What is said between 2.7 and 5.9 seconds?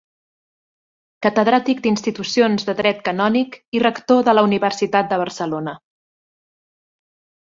Dret Canònic i rector de la Universitat de Barcelona.